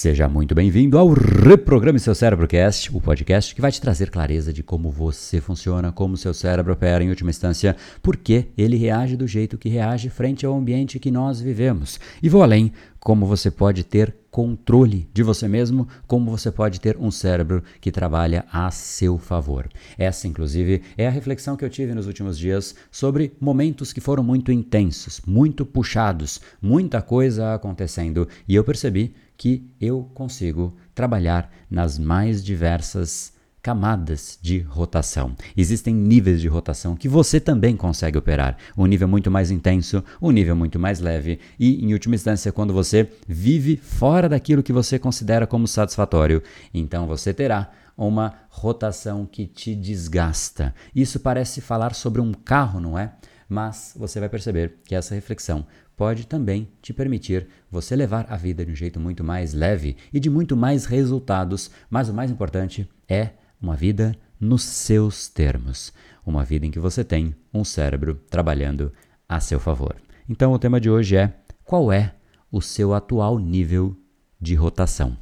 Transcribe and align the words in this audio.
Seja 0.00 0.26
muito 0.30 0.54
bem-vindo 0.54 0.96
ao 0.96 1.12
Reprograme 1.12 2.00
Seu 2.00 2.14
Cérebro 2.14 2.48
Cast, 2.48 2.90
o 2.96 3.02
podcast 3.02 3.54
que 3.54 3.60
vai 3.60 3.70
te 3.70 3.82
trazer 3.82 4.08
clareza 4.08 4.50
de 4.50 4.62
como 4.62 4.90
você 4.90 5.42
funciona, 5.42 5.92
como 5.92 6.16
seu 6.16 6.32
cérebro 6.32 6.72
opera, 6.72 7.04
em 7.04 7.10
última 7.10 7.28
instância, 7.28 7.76
por 8.02 8.16
que 8.16 8.46
ele 8.56 8.78
reage 8.78 9.14
do 9.14 9.26
jeito 9.26 9.58
que 9.58 9.68
reage 9.68 10.08
frente 10.08 10.46
ao 10.46 10.56
ambiente 10.56 10.98
que 10.98 11.10
nós 11.10 11.38
vivemos. 11.38 12.00
E 12.22 12.30
vou 12.30 12.42
além, 12.42 12.72
como 13.00 13.26
você 13.26 13.50
pode 13.50 13.82
ter 13.82 14.14
controle 14.30 15.08
de 15.12 15.22
você 15.22 15.48
mesmo, 15.48 15.88
como 16.06 16.30
você 16.30 16.52
pode 16.52 16.80
ter 16.80 16.96
um 16.98 17.10
cérebro 17.10 17.64
que 17.80 17.90
trabalha 17.90 18.44
a 18.52 18.70
seu 18.70 19.18
favor. 19.18 19.68
Essa, 19.98 20.28
inclusive, 20.28 20.82
é 20.96 21.08
a 21.08 21.10
reflexão 21.10 21.56
que 21.56 21.64
eu 21.64 21.70
tive 21.70 21.94
nos 21.94 22.06
últimos 22.06 22.38
dias 22.38 22.74
sobre 22.90 23.32
momentos 23.40 23.92
que 23.92 24.00
foram 24.00 24.22
muito 24.22 24.52
intensos, 24.52 25.20
muito 25.26 25.64
puxados, 25.66 26.40
muita 26.60 27.02
coisa 27.02 27.54
acontecendo, 27.54 28.28
e 28.46 28.54
eu 28.54 28.62
percebi 28.62 29.14
que 29.36 29.66
eu 29.80 30.08
consigo 30.14 30.76
trabalhar 30.94 31.50
nas 31.70 31.98
mais 31.98 32.44
diversas 32.44 33.32
camadas 33.62 34.38
de 34.40 34.58
rotação. 34.60 35.34
Existem 35.56 35.94
níveis 35.94 36.40
de 36.40 36.48
rotação 36.48 36.96
que 36.96 37.08
você 37.08 37.38
também 37.38 37.76
consegue 37.76 38.18
operar. 38.18 38.56
Um 38.76 38.86
nível 38.86 39.06
muito 39.06 39.30
mais 39.30 39.50
intenso, 39.50 40.02
um 40.20 40.30
nível 40.30 40.56
muito 40.56 40.78
mais 40.78 41.00
leve 41.00 41.38
e, 41.58 41.84
em 41.84 41.92
última 41.92 42.14
instância, 42.14 42.52
quando 42.52 42.72
você 42.72 43.08
vive 43.26 43.76
fora 43.76 44.28
daquilo 44.28 44.62
que 44.62 44.72
você 44.72 44.98
considera 44.98 45.46
como 45.46 45.66
satisfatório, 45.66 46.42
então 46.72 47.06
você 47.06 47.34
terá 47.34 47.70
uma 47.96 48.34
rotação 48.48 49.26
que 49.26 49.46
te 49.46 49.74
desgasta. 49.74 50.74
Isso 50.94 51.20
parece 51.20 51.60
falar 51.60 51.94
sobre 51.94 52.20
um 52.20 52.32
carro, 52.32 52.80
não 52.80 52.98
é? 52.98 53.12
Mas 53.46 53.94
você 53.96 54.20
vai 54.20 54.28
perceber 54.28 54.76
que 54.84 54.94
essa 54.94 55.14
reflexão 55.14 55.66
pode 55.96 56.26
também 56.26 56.66
te 56.80 56.94
permitir 56.94 57.46
você 57.70 57.94
levar 57.94 58.24
a 58.30 58.36
vida 58.36 58.64
de 58.64 58.72
um 58.72 58.74
jeito 58.74 58.98
muito 58.98 59.22
mais 59.22 59.52
leve 59.52 59.98
e 60.10 60.18
de 60.18 60.30
muito 60.30 60.56
mais 60.56 60.86
resultados, 60.86 61.70
mas 61.90 62.08
o 62.08 62.14
mais 62.14 62.30
importante 62.30 62.88
é 63.06 63.32
uma 63.60 63.76
vida 63.76 64.16
nos 64.38 64.62
seus 64.62 65.28
termos, 65.28 65.92
uma 66.24 66.44
vida 66.44 66.64
em 66.64 66.70
que 66.70 66.78
você 66.78 67.04
tem 67.04 67.34
um 67.52 67.62
cérebro 67.64 68.14
trabalhando 68.30 68.92
a 69.28 69.38
seu 69.38 69.60
favor. 69.60 69.96
Então 70.28 70.52
o 70.52 70.58
tema 70.58 70.80
de 70.80 70.88
hoje 70.88 71.16
é: 71.16 71.34
qual 71.64 71.92
é 71.92 72.14
o 72.50 72.60
seu 72.60 72.94
atual 72.94 73.38
nível 73.38 73.96
de 74.40 74.54
rotação? 74.54 75.16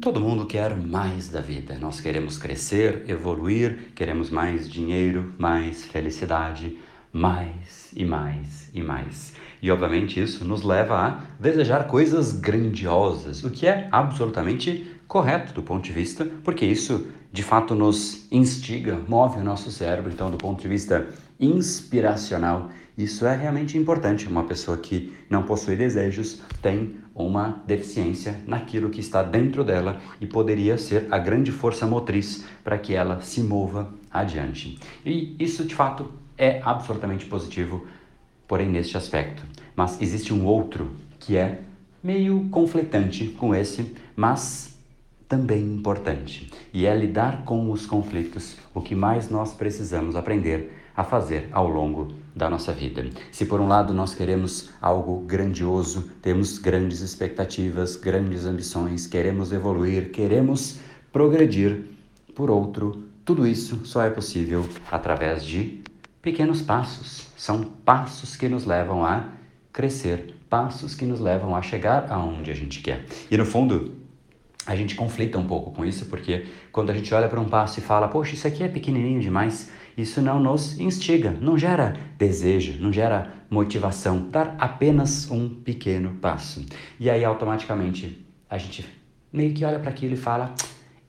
Todo 0.00 0.18
mundo 0.18 0.46
quer 0.46 0.74
mais 0.76 1.28
da 1.28 1.42
vida. 1.42 1.78
Nós 1.78 2.00
queremos 2.00 2.38
crescer, 2.38 3.04
evoluir, 3.06 3.92
queremos 3.94 4.30
mais 4.30 4.68
dinheiro, 4.68 5.34
mais 5.38 5.84
felicidade, 5.84 6.78
mais 7.12 7.90
e 7.94 8.04
mais 8.04 8.70
e 8.72 8.82
mais. 8.82 9.34
E 9.62 9.70
obviamente 9.70 10.20
isso 10.20 10.44
nos 10.44 10.62
leva 10.62 10.96
a 10.96 11.20
desejar 11.38 11.86
coisas 11.86 12.32
grandiosas, 12.32 13.44
o 13.44 13.50
que 13.50 13.66
é 13.66 13.88
absolutamente 13.92 14.90
correto 15.06 15.52
do 15.52 15.62
ponto 15.62 15.84
de 15.84 15.92
vista, 15.92 16.24
porque 16.44 16.64
isso 16.64 17.08
de 17.32 17.42
fato 17.42 17.74
nos 17.74 18.26
instiga, 18.30 18.98
move 19.08 19.38
o 19.38 19.44
nosso 19.44 19.70
cérebro. 19.70 20.10
Então, 20.10 20.30
do 20.30 20.36
ponto 20.36 20.60
de 20.60 20.68
vista 20.68 21.08
inspiracional, 21.38 22.70
isso 22.98 23.24
é 23.24 23.36
realmente 23.36 23.78
importante. 23.78 24.26
Uma 24.26 24.44
pessoa 24.44 24.76
que 24.76 25.12
não 25.28 25.44
possui 25.44 25.76
desejos 25.76 26.40
tem 26.60 26.96
uma 27.14 27.62
deficiência 27.66 28.40
naquilo 28.46 28.90
que 28.90 29.00
está 29.00 29.22
dentro 29.22 29.62
dela 29.62 30.00
e 30.20 30.26
poderia 30.26 30.76
ser 30.76 31.06
a 31.10 31.18
grande 31.18 31.52
força 31.52 31.86
motriz 31.86 32.44
para 32.64 32.78
que 32.78 32.94
ela 32.94 33.20
se 33.20 33.42
mova 33.42 33.92
adiante. 34.10 34.78
E 35.04 35.36
isso 35.38 35.64
de 35.64 35.74
fato 35.74 36.10
é 36.40 36.62
absolutamente 36.64 37.26
positivo, 37.26 37.86
porém 38.48 38.68
neste 38.68 38.96
aspecto. 38.96 39.42
Mas 39.76 40.00
existe 40.00 40.32
um 40.32 40.46
outro 40.46 40.90
que 41.18 41.36
é 41.36 41.60
meio 42.02 42.48
conflitante 42.48 43.28
com 43.28 43.54
esse, 43.54 43.94
mas 44.16 44.74
também 45.28 45.62
importante, 45.62 46.50
e 46.72 46.86
é 46.86 46.96
lidar 46.96 47.44
com 47.44 47.70
os 47.70 47.86
conflitos, 47.86 48.56
o 48.74 48.80
que 48.80 48.96
mais 48.96 49.30
nós 49.30 49.52
precisamos 49.52 50.16
aprender 50.16 50.72
a 50.96 51.04
fazer 51.04 51.48
ao 51.52 51.68
longo 51.68 52.08
da 52.34 52.50
nossa 52.50 52.72
vida. 52.72 53.04
Se 53.30 53.46
por 53.46 53.60
um 53.60 53.68
lado 53.68 53.94
nós 53.94 54.12
queremos 54.12 54.70
algo 54.82 55.20
grandioso, 55.20 56.10
temos 56.20 56.58
grandes 56.58 57.00
expectativas, 57.00 57.94
grandes 57.96 58.44
ambições, 58.44 59.06
queremos 59.06 59.52
evoluir, 59.52 60.10
queremos 60.10 60.80
progredir, 61.12 61.84
por 62.34 62.50
outro, 62.50 63.04
tudo 63.24 63.46
isso 63.46 63.80
só 63.84 64.02
é 64.02 64.10
possível 64.10 64.66
através 64.90 65.44
de 65.44 65.79
pequenos 66.22 66.62
passos. 66.62 67.28
São 67.36 67.62
passos 67.62 68.36
que 68.36 68.48
nos 68.48 68.64
levam 68.64 69.04
a 69.04 69.28
crescer, 69.72 70.34
passos 70.48 70.94
que 70.94 71.04
nos 71.04 71.20
levam 71.20 71.54
a 71.54 71.62
chegar 71.62 72.10
aonde 72.10 72.50
a 72.50 72.54
gente 72.54 72.80
quer. 72.80 73.06
E 73.30 73.36
no 73.36 73.46
fundo, 73.46 73.94
a 74.66 74.76
gente 74.76 74.94
conflita 74.94 75.38
um 75.38 75.46
pouco 75.46 75.72
com 75.72 75.84
isso, 75.84 76.06
porque 76.06 76.46
quando 76.70 76.90
a 76.90 76.94
gente 76.94 77.12
olha 77.14 77.28
para 77.28 77.40
um 77.40 77.48
passo 77.48 77.78
e 77.78 77.82
fala, 77.82 78.08
poxa, 78.08 78.34
isso 78.34 78.46
aqui 78.46 78.62
é 78.62 78.68
pequenininho 78.68 79.20
demais, 79.20 79.70
isso 79.96 80.20
não 80.20 80.38
nos 80.38 80.78
instiga, 80.78 81.30
não 81.40 81.58
gera 81.58 81.96
desejo, 82.16 82.80
não 82.80 82.92
gera 82.92 83.32
motivação, 83.50 84.28
dar 84.30 84.54
apenas 84.58 85.30
um 85.30 85.48
pequeno 85.48 86.14
passo. 86.20 86.64
E 86.98 87.10
aí 87.10 87.24
automaticamente 87.24 88.24
a 88.48 88.58
gente 88.58 88.86
meio 89.32 89.52
que 89.52 89.64
olha 89.64 89.78
para 89.78 89.90
aquilo 89.90 90.14
e 90.14 90.16
fala: 90.16 90.54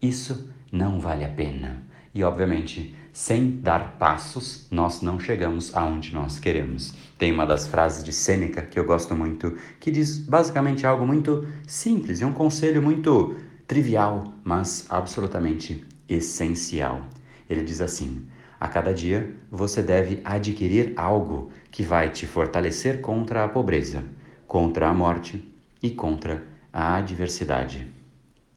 isso 0.01 0.49
não 0.71 0.99
vale 0.99 1.23
a 1.23 1.29
pena. 1.29 1.83
E 2.13 2.23
obviamente, 2.23 2.95
sem 3.13 3.59
dar 3.59 3.97
passos, 3.97 4.67
nós 4.71 5.01
não 5.01 5.19
chegamos 5.19 5.75
aonde 5.75 6.13
nós 6.13 6.39
queremos. 6.39 6.93
Tem 7.17 7.31
uma 7.31 7.45
das 7.45 7.67
frases 7.67 8.03
de 8.03 8.13
Sêneca 8.13 8.61
que 8.61 8.79
eu 8.79 8.85
gosto 8.85 9.15
muito, 9.15 9.57
que 9.79 9.91
diz 9.91 10.17
basicamente 10.17 10.85
algo 10.87 11.05
muito 11.05 11.47
simples 11.67 12.21
e 12.21 12.25
um 12.25 12.33
conselho 12.33 12.81
muito 12.81 13.35
trivial, 13.67 14.33
mas 14.43 14.85
absolutamente 14.89 15.85
essencial. 16.07 17.05
Ele 17.49 17.63
diz 17.63 17.81
assim: 17.81 18.25
a 18.59 18.67
cada 18.67 18.93
dia 18.93 19.35
você 19.49 19.81
deve 19.81 20.21
adquirir 20.23 20.93
algo 20.95 21.51
que 21.69 21.83
vai 21.83 22.09
te 22.09 22.25
fortalecer 22.25 23.01
contra 23.01 23.43
a 23.43 23.49
pobreza, 23.49 24.03
contra 24.47 24.87
a 24.87 24.93
morte 24.93 25.51
e 25.81 25.89
contra 25.89 26.45
a 26.71 26.95
adversidade. 26.95 27.91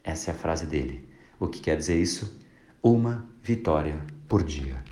Essa 0.02 0.30
é 0.30 0.34
a 0.34 0.36
frase 0.36 0.66
dele. 0.66 1.08
O 1.40 1.48
que 1.48 1.60
quer 1.60 1.76
dizer 1.76 2.00
isso? 2.00 2.38
Uma 2.82 3.26
vitória 3.42 3.98
por 4.34 4.42
dia. 4.42 4.82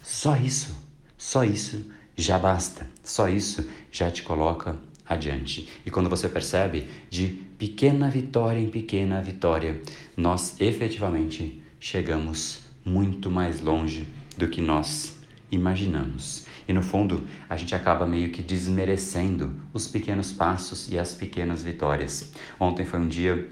Só 0.00 0.38
isso, 0.38 0.74
só 1.18 1.44
isso 1.44 1.84
já 2.16 2.38
basta. 2.38 2.88
Só 3.04 3.28
isso 3.28 3.68
já 3.92 4.10
te 4.10 4.22
coloca 4.22 4.74
adiante. 5.06 5.68
E 5.84 5.90
quando 5.90 6.08
você 6.08 6.30
percebe 6.30 6.88
de 7.10 7.26
pequena 7.58 8.08
vitória 8.08 8.58
em 8.58 8.70
pequena 8.70 9.20
vitória, 9.20 9.82
nós 10.16 10.58
efetivamente 10.58 11.62
chegamos 11.78 12.60
muito 12.86 13.30
mais 13.30 13.60
longe 13.60 14.08
do 14.34 14.48
que 14.48 14.62
nós 14.62 15.18
imaginamos. 15.52 16.46
E 16.66 16.72
no 16.72 16.80
fundo, 16.80 17.26
a 17.50 17.56
gente 17.58 17.74
acaba 17.74 18.06
meio 18.06 18.30
que 18.30 18.40
desmerecendo 18.40 19.60
os 19.74 19.86
pequenos 19.86 20.32
passos 20.32 20.90
e 20.90 20.98
as 20.98 21.12
pequenas 21.12 21.62
vitórias. 21.62 22.32
Ontem 22.58 22.86
foi 22.86 22.98
um 22.98 23.08
dia 23.08 23.46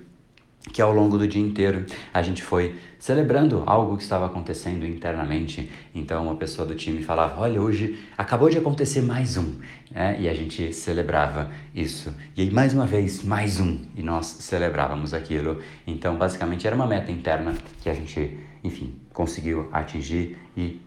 que 0.73 0.81
ao 0.83 0.93
longo 0.93 1.19
do 1.19 1.27
dia 1.27 1.43
inteiro 1.43 1.85
a 2.13 2.23
gente 2.23 2.43
foi 2.43 2.75
celebrando 2.99 3.63
algo 3.67 3.97
que 3.97 4.03
estava 4.03 4.27
acontecendo 4.27 4.87
internamente. 4.87 5.71
Então 5.95 6.23
uma 6.23 6.37
pessoa 6.37 6.67
do 6.67 6.75
time 6.75 7.03
falava: 7.03 7.41
Olha, 7.41 7.61
hoje 7.61 7.99
acabou 8.17 8.49
de 8.49 8.59
acontecer 8.59 9.03
mais 9.03 9.37
um. 9.37 9.55
É, 9.95 10.21
e 10.21 10.29
a 10.29 10.35
gente 10.35 10.73
celebrava 10.73 11.51
isso. 11.73 12.13
E 12.37 12.43
aí, 12.43 12.51
mais 12.51 12.75
uma 12.75 12.87
vez, 12.87 13.23
mais 13.23 13.61
um. 13.61 13.79
E 13.95 14.03
nós 14.03 14.27
celebrávamos 14.27 15.15
aquilo. 15.15 15.61
Então, 15.87 16.17
basicamente, 16.17 16.67
era 16.67 16.75
uma 16.75 16.87
meta 16.87 17.13
interna 17.13 17.55
que 17.81 17.89
a 17.89 17.95
gente, 17.95 18.37
enfim, 18.65 18.97
conseguiu 19.13 19.69
atingir 19.71 20.37
e 20.57 20.81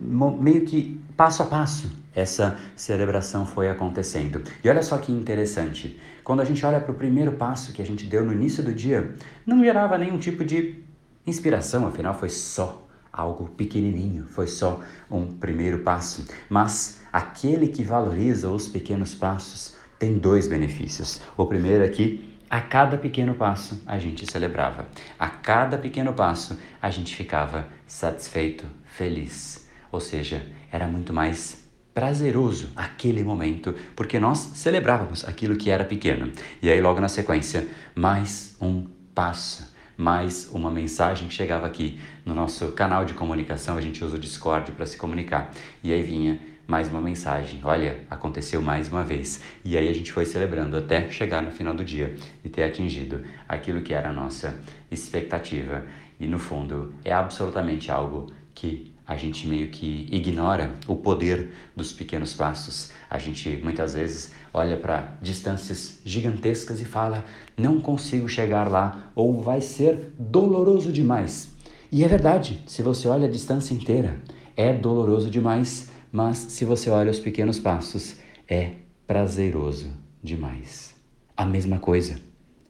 meio 0.00 0.64
que 0.64 1.00
passo 1.16 1.42
a 1.42 1.46
passo 1.46 2.04
essa 2.14 2.58
celebração 2.76 3.44
foi 3.44 3.68
acontecendo. 3.68 4.42
E 4.62 4.68
olha 4.68 4.82
só 4.82 4.98
que 4.98 5.10
interessante, 5.10 6.00
quando 6.22 6.40
a 6.40 6.44
gente 6.44 6.64
olha 6.64 6.80
para 6.80 6.92
o 6.92 6.94
primeiro 6.94 7.32
passo 7.32 7.72
que 7.72 7.82
a 7.82 7.86
gente 7.86 8.06
deu 8.06 8.24
no 8.24 8.32
início 8.32 8.62
do 8.62 8.72
dia, 8.72 9.14
não 9.44 9.62
gerava 9.62 9.98
nenhum 9.98 10.18
tipo 10.18 10.44
de 10.44 10.82
inspiração, 11.26 11.86
afinal 11.86 12.14
foi 12.14 12.28
só 12.28 12.86
algo 13.12 13.48
pequenininho, 13.48 14.26
foi 14.28 14.46
só 14.46 14.80
um 15.10 15.26
primeiro 15.26 15.80
passo. 15.80 16.24
Mas 16.48 17.00
aquele 17.12 17.68
que 17.68 17.82
valoriza 17.82 18.48
os 18.48 18.68
pequenos 18.68 19.14
passos 19.14 19.76
tem 19.98 20.18
dois 20.18 20.46
benefícios. 20.46 21.20
O 21.36 21.46
primeiro 21.46 21.84
é 21.84 21.88
que 21.88 22.33
a 22.54 22.60
cada 22.60 22.96
pequeno 22.96 23.34
passo 23.34 23.82
a 23.84 23.98
gente 23.98 24.30
celebrava, 24.30 24.86
a 25.18 25.28
cada 25.28 25.76
pequeno 25.76 26.12
passo 26.12 26.56
a 26.80 26.88
gente 26.88 27.16
ficava 27.16 27.66
satisfeito, 27.84 28.64
feliz. 28.84 29.68
Ou 29.90 29.98
seja, 29.98 30.46
era 30.70 30.86
muito 30.86 31.12
mais 31.12 31.68
prazeroso 31.92 32.70
aquele 32.76 33.24
momento, 33.24 33.74
porque 33.96 34.20
nós 34.20 34.38
celebrávamos 34.54 35.24
aquilo 35.24 35.56
que 35.56 35.68
era 35.68 35.84
pequeno. 35.84 36.30
E 36.62 36.70
aí, 36.70 36.80
logo 36.80 37.00
na 37.00 37.08
sequência, 37.08 37.66
mais 37.92 38.56
um 38.60 38.86
passo, 39.12 39.74
mais 39.96 40.48
uma 40.52 40.70
mensagem 40.70 41.26
que 41.26 41.34
chegava 41.34 41.66
aqui 41.66 42.00
no 42.24 42.36
nosso 42.36 42.70
canal 42.70 43.04
de 43.04 43.14
comunicação. 43.14 43.76
A 43.76 43.80
gente 43.80 44.04
usa 44.04 44.14
o 44.14 44.18
Discord 44.18 44.70
para 44.70 44.86
se 44.86 44.96
comunicar. 44.96 45.50
E 45.82 45.92
aí 45.92 46.04
vinha 46.04 46.38
mais 46.66 46.88
uma 46.88 47.00
mensagem. 47.00 47.60
Olha, 47.62 48.00
aconteceu 48.10 48.62
mais 48.62 48.88
uma 48.88 49.04
vez. 49.04 49.40
E 49.64 49.76
aí 49.76 49.88
a 49.88 49.92
gente 49.92 50.12
foi 50.12 50.24
celebrando 50.24 50.76
até 50.76 51.10
chegar 51.10 51.42
no 51.42 51.50
final 51.50 51.74
do 51.74 51.84
dia 51.84 52.14
e 52.42 52.48
ter 52.48 52.64
atingido 52.64 53.22
aquilo 53.48 53.82
que 53.82 53.92
era 53.92 54.08
a 54.08 54.12
nossa 54.12 54.58
expectativa. 54.90 55.84
E 56.18 56.26
no 56.26 56.38
fundo, 56.38 56.94
é 57.04 57.12
absolutamente 57.12 57.90
algo 57.90 58.32
que 58.54 58.92
a 59.06 59.16
gente 59.16 59.46
meio 59.46 59.68
que 59.68 60.08
ignora 60.10 60.74
o 60.86 60.96
poder 60.96 61.50
dos 61.76 61.92
pequenos 61.92 62.32
passos. 62.32 62.90
A 63.10 63.18
gente 63.18 63.60
muitas 63.62 63.94
vezes 63.94 64.32
olha 64.52 64.76
para 64.76 65.12
distâncias 65.20 66.00
gigantescas 66.04 66.80
e 66.80 66.84
fala: 66.84 67.24
não 67.56 67.80
consigo 67.80 68.28
chegar 68.28 68.70
lá, 68.70 69.10
ou 69.14 69.42
vai 69.42 69.60
ser 69.60 70.12
doloroso 70.18 70.90
demais. 70.90 71.52
E 71.92 72.02
é 72.02 72.08
verdade, 72.08 72.62
se 72.66 72.82
você 72.82 73.06
olha 73.06 73.28
a 73.28 73.30
distância 73.30 73.74
inteira, 73.74 74.18
é 74.56 74.72
doloroso 74.72 75.30
demais 75.30 75.92
mas 76.14 76.38
se 76.38 76.64
você 76.64 76.88
olha 76.90 77.10
os 77.10 77.18
pequenos 77.18 77.58
passos, 77.58 78.14
é 78.48 78.74
prazeroso 79.04 79.90
demais. 80.22 80.94
A 81.36 81.44
mesma 81.44 81.80
coisa, 81.80 82.20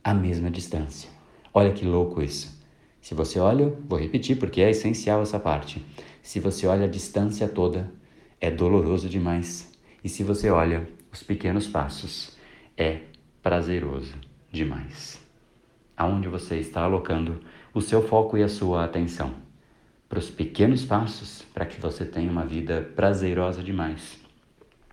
a 0.02 0.14
mesma 0.14 0.50
distância. 0.50 1.10
Olha 1.52 1.70
que 1.74 1.84
louco 1.84 2.22
isso. 2.22 2.58
Se 3.02 3.12
você 3.12 3.38
olha, 3.38 3.68
vou 3.86 3.98
repetir 3.98 4.38
porque 4.38 4.62
é 4.62 4.70
essencial 4.70 5.20
essa 5.20 5.38
parte. 5.38 5.84
Se 6.22 6.40
você 6.40 6.66
olha 6.66 6.86
a 6.86 6.88
distância 6.88 7.46
toda, 7.46 7.92
é 8.40 8.50
doloroso 8.50 9.10
demais. 9.10 9.70
E 10.02 10.08
se 10.08 10.24
você 10.24 10.48
olha 10.48 10.88
os 11.12 11.22
pequenos 11.22 11.66
passos, 11.66 12.38
é 12.78 13.00
prazeroso 13.42 14.14
demais. 14.50 15.20
Aonde 15.94 16.28
você 16.28 16.56
está 16.56 16.80
alocando 16.80 17.40
o 17.74 17.82
seu 17.82 18.08
foco 18.08 18.38
e 18.38 18.42
a 18.42 18.48
sua 18.48 18.86
atenção? 18.86 19.43
Para 20.08 20.18
os 20.18 20.30
pequenos 20.30 20.84
passos 20.84 21.42
para 21.54 21.66
que 21.66 21.80
você 21.80 22.04
tenha 22.04 22.30
uma 22.30 22.44
vida 22.44 22.82
prazerosa 22.94 23.62
demais, 23.62 24.18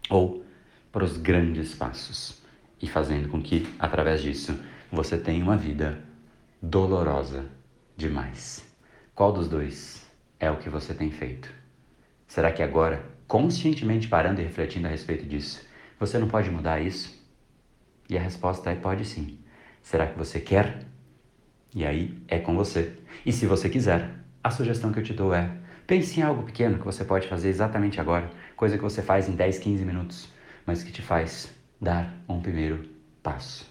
ou 0.09 0.43
para 0.91 1.03
os 1.03 1.17
grandes 1.17 1.73
passos 1.73 2.41
e 2.81 2.87
fazendo 2.87 3.29
com 3.29 3.41
que, 3.41 3.67
através 3.79 4.21
disso, 4.21 4.57
você 4.91 5.17
tenha 5.17 5.43
uma 5.43 5.55
vida 5.55 6.03
dolorosa 6.61 7.45
demais. 7.95 8.65
Qual 9.13 9.31
dos 9.31 9.47
dois 9.47 10.05
é 10.39 10.49
o 10.49 10.57
que 10.57 10.69
você 10.69 10.93
tem 10.93 11.11
feito? 11.11 11.53
Será 12.27 12.51
que 12.51 12.63
agora, 12.63 13.05
conscientemente 13.27 14.07
parando 14.07 14.41
e 14.41 14.43
refletindo 14.43 14.87
a 14.87 14.89
respeito 14.89 15.25
disso, 15.25 15.61
você 15.99 16.17
não 16.17 16.27
pode 16.27 16.49
mudar 16.49 16.81
isso? 16.81 17.19
E 18.09 18.17
a 18.17 18.21
resposta 18.21 18.71
é 18.71 18.75
pode 18.75 19.05
sim. 19.05 19.39
Será 19.81 20.07
que 20.07 20.17
você 20.17 20.39
quer? 20.39 20.85
E 21.73 21.85
aí 21.85 22.17
é 22.27 22.39
com 22.39 22.55
você. 22.55 22.97
E 23.25 23.31
se 23.31 23.45
você 23.45 23.69
quiser, 23.69 24.20
a 24.43 24.49
sugestão 24.49 24.91
que 24.91 24.99
eu 24.99 25.03
te 25.03 25.13
dou 25.13 25.33
é: 25.33 25.51
pense 25.85 26.19
em 26.19 26.23
algo 26.23 26.43
pequeno 26.43 26.79
que 26.79 26.85
você 26.85 27.03
pode 27.03 27.27
fazer 27.27 27.49
exatamente 27.49 27.99
agora, 27.99 28.29
coisa 28.55 28.77
que 28.77 28.83
você 28.83 29.01
faz 29.01 29.29
em 29.29 29.33
10, 29.33 29.59
15 29.59 29.85
minutos, 29.85 30.29
mas 30.65 30.83
que 30.83 30.91
te 30.91 31.01
faz 31.01 31.53
dar 31.79 32.13
um 32.27 32.41
primeiro 32.41 32.89
passo. 33.21 33.69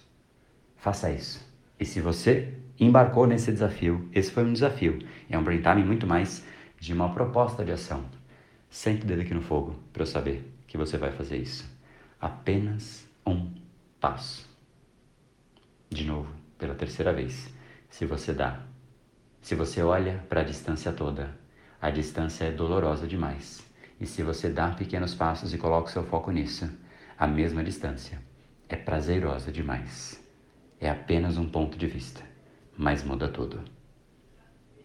Faça 0.77 1.11
isso. 1.11 1.45
E 1.79 1.85
se 1.85 2.01
você 2.01 2.53
embarcou 2.79 3.27
nesse 3.27 3.51
desafio, 3.51 4.09
esse 4.13 4.31
foi 4.31 4.43
um 4.43 4.53
desafio, 4.53 4.99
é 5.29 5.37
um 5.37 5.43
brainstorming 5.43 5.83
muito 5.83 6.07
mais 6.07 6.45
de 6.79 6.93
uma 6.93 7.13
proposta 7.13 7.63
de 7.63 7.71
ação. 7.71 8.05
Sente 8.69 9.03
o 9.03 9.07
dedo 9.07 9.21
aqui 9.21 9.33
no 9.33 9.41
fogo 9.41 9.79
para 9.91 10.03
eu 10.03 10.07
saber 10.07 10.51
que 10.67 10.77
você 10.77 10.97
vai 10.97 11.11
fazer 11.11 11.37
isso. 11.37 11.69
Apenas 12.19 13.07
um 13.25 13.51
passo. 13.99 14.49
De 15.89 16.05
novo, 16.05 16.33
pela 16.57 16.73
terceira 16.73 17.11
vez. 17.11 17.49
Se 17.89 18.05
você 18.05 18.33
dá 18.33 18.61
se 19.41 19.55
você 19.55 19.81
olha 19.81 20.23
para 20.29 20.41
a 20.41 20.43
distância 20.43 20.91
toda, 20.91 21.35
a 21.81 21.89
distância 21.89 22.45
é 22.45 22.51
dolorosa 22.51 23.07
demais. 23.07 23.61
E 23.99 24.05
se 24.05 24.23
você 24.23 24.49
dá 24.49 24.69
pequenos 24.69 25.13
passos 25.13 25.53
e 25.53 25.57
coloca 25.57 25.91
seu 25.91 26.03
foco 26.03 26.31
nisso, 26.31 26.69
a 27.17 27.27
mesma 27.27 27.63
distância 27.63 28.21
é 28.69 28.75
prazerosa 28.75 29.51
demais. 29.51 30.23
É 30.79 30.89
apenas 30.89 31.37
um 31.37 31.49
ponto 31.49 31.77
de 31.77 31.87
vista, 31.87 32.23
mas 32.77 33.03
muda 33.03 33.27
tudo. 33.27 33.61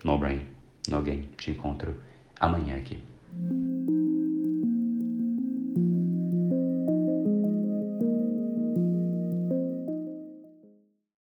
No 0.03 0.19
brain, 0.19 0.47
no 0.89 1.03
game. 1.03 1.29
Te 1.37 1.51
encontro 1.51 2.01
amanhã 2.39 2.77
aqui. 2.77 3.03